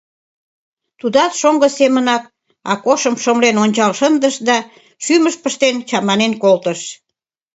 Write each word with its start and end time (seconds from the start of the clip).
Тудат 0.99 1.31
шоҥго 1.39 1.67
семынак 1.77 2.23
Акошым 2.73 3.15
шымлен 3.23 3.55
ончал 3.63 3.91
шындыш 3.99 4.35
да 4.47 4.57
шӱмыш 5.03 5.35
пыштен 5.43 5.75
чаманен 5.89 6.33
колтыш. 6.43 6.81